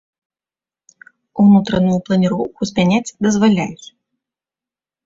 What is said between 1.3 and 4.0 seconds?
Унутраную планіроўку змяняць дазваляюць.